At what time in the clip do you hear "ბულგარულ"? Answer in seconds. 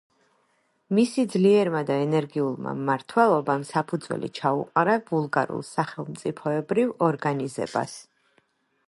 5.11-5.63